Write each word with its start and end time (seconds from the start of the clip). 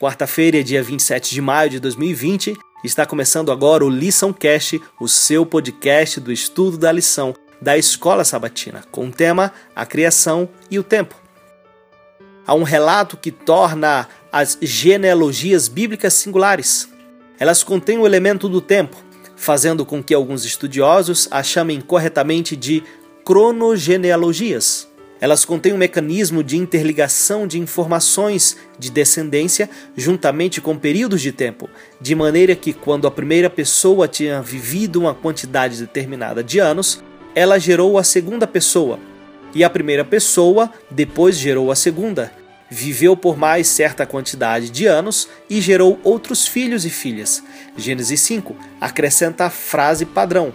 Quarta-feira, 0.00 0.64
dia 0.64 0.82
27 0.82 1.34
de 1.34 1.42
maio 1.42 1.68
de 1.68 1.78
2020, 1.78 2.56
está 2.82 3.04
começando 3.04 3.52
agora 3.52 3.84
o 3.84 3.90
Lição 3.90 4.32
Cast, 4.32 4.80
o 4.98 5.06
seu 5.06 5.44
podcast 5.44 6.18
do 6.18 6.32
estudo 6.32 6.78
da 6.78 6.90
lição 6.90 7.34
da 7.60 7.76
Escola 7.76 8.24
Sabatina, 8.24 8.82
com 8.90 9.08
o 9.08 9.12
tema 9.12 9.52
A 9.76 9.84
Criação 9.84 10.48
e 10.70 10.78
o 10.78 10.82
Tempo. 10.82 11.14
Há 12.46 12.54
um 12.54 12.62
relato 12.62 13.14
que 13.14 13.30
torna 13.30 14.08
as 14.32 14.56
genealogias 14.62 15.68
bíblicas 15.68 16.14
singulares. 16.14 16.88
Elas 17.38 17.62
contêm 17.62 17.98
o 17.98 18.06
elemento 18.06 18.48
do 18.48 18.62
tempo, 18.62 18.96
fazendo 19.36 19.84
com 19.84 20.02
que 20.02 20.14
alguns 20.14 20.46
estudiosos 20.46 21.28
a 21.30 21.42
chamem 21.42 21.78
corretamente 21.78 22.56
de 22.56 22.82
cronogenealogias. 23.22 24.89
Elas 25.20 25.44
contêm 25.44 25.74
um 25.74 25.78
mecanismo 25.78 26.42
de 26.42 26.56
interligação 26.56 27.46
de 27.46 27.58
informações 27.58 28.56
de 28.78 28.90
descendência 28.90 29.68
juntamente 29.94 30.60
com 30.60 30.78
períodos 30.78 31.20
de 31.20 31.30
tempo, 31.30 31.68
de 32.00 32.14
maneira 32.14 32.56
que 32.56 32.72
quando 32.72 33.06
a 33.06 33.10
primeira 33.10 33.50
pessoa 33.50 34.08
tinha 34.08 34.40
vivido 34.40 34.98
uma 34.98 35.14
quantidade 35.14 35.78
determinada 35.78 36.42
de 36.42 36.58
anos, 36.58 37.02
ela 37.34 37.58
gerou 37.58 37.98
a 37.98 38.02
segunda 38.02 38.46
pessoa, 38.46 38.98
e 39.54 39.62
a 39.62 39.68
primeira 39.68 40.04
pessoa 40.04 40.72
depois 40.90 41.36
gerou 41.36 41.70
a 41.70 41.76
segunda. 41.76 42.32
Viveu 42.70 43.16
por 43.16 43.36
mais 43.36 43.66
certa 43.66 44.06
quantidade 44.06 44.70
de 44.70 44.86
anos 44.86 45.28
e 45.50 45.60
gerou 45.60 45.98
outros 46.04 46.46
filhos 46.46 46.84
e 46.84 46.90
filhas. 46.90 47.42
Gênesis 47.76 48.20
5 48.20 48.56
acrescenta 48.80 49.46
a 49.46 49.50
frase 49.50 50.06
padrão: 50.06 50.54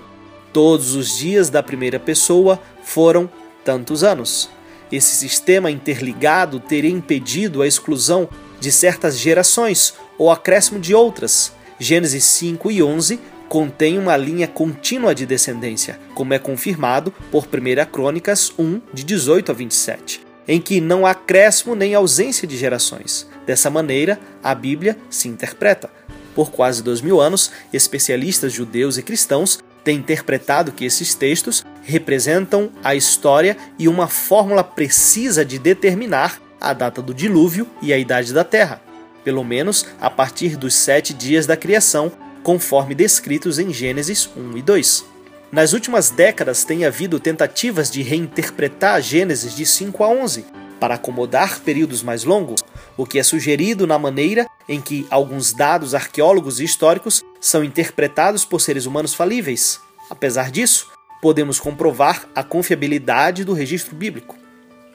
Todos 0.53 0.95
os 0.95 1.17
dias 1.17 1.49
da 1.49 1.61
primeira 1.61 1.99
pessoa 1.99 2.57
foram 2.81 3.29
tantos 3.65 4.03
anos. 4.03 4.49
Esse 4.91 5.15
sistema 5.15 5.71
interligado 5.71 6.59
teria 6.59 6.91
impedido 6.91 7.61
a 7.61 7.67
exclusão 7.67 8.29
de 8.59 8.71
certas 8.71 9.17
gerações 9.19 9.95
ou 10.17 10.31
acréscimo 10.31 10.79
de 10.79 10.93
outras. 10.93 11.51
Gênesis 11.79 12.23
5 12.23 12.71
e 12.71 12.81
11 12.81 13.19
contém 13.49 13.97
uma 13.97 14.15
linha 14.15 14.47
contínua 14.47 15.13
de 15.13 15.25
descendência, 15.25 15.99
como 16.13 16.33
é 16.33 16.39
confirmado 16.39 17.13
por 17.31 17.45
1 17.45 17.91
Crônicas 17.91 18.53
1, 18.57 18.81
de 18.93 19.03
18 19.03 19.51
a 19.51 19.55
27, 19.55 20.21
em 20.47 20.61
que 20.61 20.79
não 20.79 21.05
há 21.05 21.11
acréscimo 21.11 21.75
nem 21.75 21.93
ausência 21.93 22.47
de 22.47 22.57
gerações. 22.57 23.27
Dessa 23.45 23.69
maneira, 23.69 24.19
a 24.43 24.55
Bíblia 24.55 24.97
se 25.09 25.27
interpreta. 25.27 25.89
Por 26.33 26.51
quase 26.51 26.83
dois 26.83 27.01
mil 27.01 27.21
anos, 27.21 27.51
especialistas 27.71 28.51
judeus 28.51 28.97
e 28.97 29.03
cristãos 29.03 29.59
têm 29.85 29.99
interpretado 29.99 30.71
que 30.71 30.83
esses 30.83 31.13
textos 31.13 31.63
representam 31.83 32.71
a 32.83 32.95
história 32.95 33.55
e 33.77 33.87
uma 33.87 34.07
fórmula 34.07 34.63
precisa 34.63 35.45
de 35.45 35.59
determinar 35.59 36.41
a 36.59 36.73
data 36.73 37.01
do 37.01 37.13
dilúvio 37.13 37.67
e 37.81 37.93
a 37.93 37.97
idade 37.97 38.33
da 38.33 38.43
Terra, 38.43 38.81
pelo 39.23 39.43
menos 39.43 39.85
a 40.01 40.09
partir 40.09 40.57
dos 40.57 40.73
sete 40.73 41.13
dias 41.13 41.45
da 41.45 41.55
criação, 41.55 42.11
conforme 42.41 42.95
descritos 42.95 43.59
em 43.59 43.71
Gênesis 43.71 44.27
1 44.35 44.57
e 44.57 44.61
2. 44.63 45.05
Nas 45.51 45.73
últimas 45.73 46.09
décadas 46.09 46.63
tem 46.63 46.83
havido 46.83 47.19
tentativas 47.19 47.91
de 47.91 48.01
reinterpretar 48.01 48.99
Gênesis 49.01 49.55
de 49.55 49.65
5 49.65 50.03
a 50.03 50.09
11 50.09 50.64
para 50.85 50.93
acomodar 50.93 51.61
períodos 51.61 52.03
mais 52.03 52.23
longos, 52.23 52.63
o 52.95 53.07
que 53.07 53.17
é 53.17 53.23
sugerido 53.23 53.87
na 53.87 53.97
maneira 53.97 54.45
em 54.69 54.79
que 54.79 55.07
alguns 55.09 55.51
dados 55.51 55.95
arqueólogos 55.95 56.59
e 56.59 56.63
históricos 56.63 57.23
são 57.41 57.63
interpretados 57.63 58.45
por 58.45 58.61
seres 58.61 58.85
humanos 58.85 59.15
falíveis. 59.15 59.79
Apesar 60.11 60.51
disso, 60.51 60.91
podemos 61.23 61.59
comprovar 61.59 62.29
a 62.35 62.43
confiabilidade 62.43 63.43
do 63.43 63.51
registro 63.51 63.95
bíblico. 63.95 64.37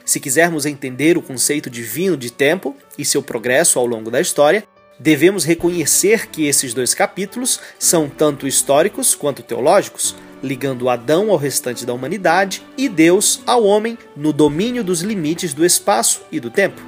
Se 0.05 0.17
quisermos 0.17 0.65
entender 0.65 1.17
o 1.17 1.21
conceito 1.21 1.69
divino 1.69 2.15
de 2.15 2.31
tempo 2.31 2.73
e 2.97 3.03
seu 3.03 3.21
progresso 3.21 3.77
ao 3.77 3.85
longo 3.85 4.09
da 4.09 4.21
história, 4.21 4.63
devemos 4.97 5.43
reconhecer 5.43 6.27
que 6.27 6.47
esses 6.47 6.73
dois 6.73 6.93
capítulos 6.93 7.59
são 7.77 8.07
tanto 8.07 8.47
históricos 8.47 9.13
quanto 9.13 9.43
teológicos, 9.43 10.15
ligando 10.41 10.89
Adão 10.89 11.29
ao 11.31 11.37
restante 11.37 11.85
da 11.85 11.93
humanidade 11.93 12.63
e 12.77 12.89
Deus 12.89 13.41
ao 13.45 13.63
homem 13.63 13.97
no 14.15 14.33
domínio 14.33 14.83
dos 14.83 15.01
limites 15.01 15.53
do 15.53 15.65
espaço 15.65 16.21
e 16.31 16.39
do 16.39 16.49
tempo. 16.49 16.81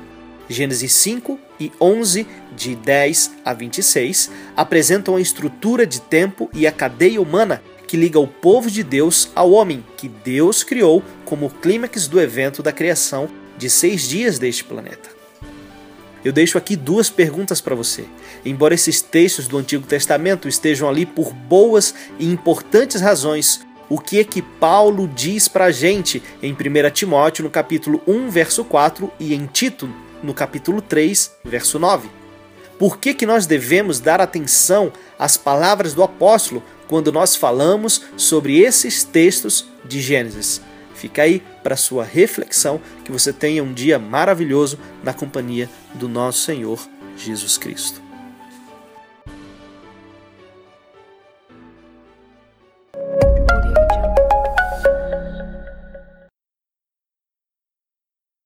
Gênesis 0.50 0.92
5 0.94 1.40
e 1.60 1.72
11, 1.80 2.28
de 2.56 2.76
10 2.76 3.32
a 3.46 3.54
26, 3.54 4.30
apresentam 4.56 5.16
a 5.16 5.22
estrutura 5.22 5.86
de 5.86 6.02
tempo 6.02 6.50
e 6.54 6.68
a 6.68 6.72
cadeia 6.72 7.22
humana 7.22 7.62
que 7.88 7.98
liga 7.98 8.20
o 8.20 8.28
povo 8.28 8.70
de 8.70 8.84
Deus 8.84 9.30
ao 9.36 9.52
homem 9.52 9.86
que 9.96 10.10
Deus 10.10 10.64
criou 10.64 11.04
como 11.26 11.50
clímax 11.50 12.08
do 12.08 12.20
evento 12.20 12.64
da 12.64 12.72
criação 12.72 13.30
de 13.58 13.70
seis 13.70 14.08
dias 14.08 14.40
deste 14.40 14.64
planeta. 14.64 15.23
Eu 16.24 16.32
deixo 16.32 16.58
aqui 16.58 16.76
duas 16.76 17.10
perguntas 17.10 17.60
para 17.60 17.76
você. 17.76 18.06
Embora 18.46 18.74
esses 18.74 19.02
textos 19.02 19.48
do 19.48 19.58
Antigo 19.58 19.86
Testamento 19.86 20.48
estejam 20.48 20.88
ali 20.88 21.06
por 21.06 21.34
boas 21.34 21.94
e 22.18 22.26
importantes 22.26 23.02
razões, 23.02 23.62
o 23.90 24.00
que 24.00 24.20
é 24.20 24.24
que 24.24 24.42
Paulo 24.42 25.08
diz 25.08 25.48
para 25.48 25.66
a 25.66 25.72
gente 25.72 26.24
em 26.42 26.54
1 26.54 26.90
Timóteo 26.92 27.44
no 27.44 27.50
capítulo 27.50 28.02
1, 28.08 28.30
verso 28.30 28.64
4 28.64 29.12
e 29.20 29.34
em 29.34 29.46
Tito 29.46 29.90
no 30.22 30.34
capítulo 30.34 30.82
3, 30.82 31.32
verso 31.44 31.78
9? 31.78 32.10
Por 32.80 32.98
que, 32.98 33.14
que 33.14 33.26
nós 33.26 33.46
devemos 33.46 34.00
dar 34.00 34.20
atenção 34.20 34.92
às 35.20 35.38
palavras 35.38 35.94
do 35.94 36.04
apóstolo 36.04 36.64
quando 36.88 37.12
nós 37.12 37.36
falamos 37.36 38.04
sobre 38.16 38.60
esses 38.60 39.04
textos 39.04 39.68
de 39.86 40.02
Gênesis. 40.02 40.62
Fica 40.94 41.24
aí 41.24 41.42
para 41.64 41.76
sua 41.76 42.04
reflexão, 42.04 42.80
que 43.04 43.12
você 43.12 43.34
tenha 43.34 43.64
um 43.64 43.74
dia 43.74 43.98
maravilhoso 43.98 44.78
na 45.04 45.14
companhia 45.14 45.70
do 45.96 46.08
nosso 46.08 46.40
Senhor 46.40 46.80
Jesus 47.18 47.58
Cristo. 47.58 48.03